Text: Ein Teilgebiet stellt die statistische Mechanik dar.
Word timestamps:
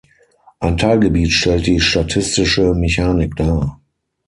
Ein 0.59 0.77
Teilgebiet 0.77 1.31
stellt 1.31 1.67
die 1.67 1.79
statistische 1.79 2.73
Mechanik 2.73 3.35
dar. 3.35 3.79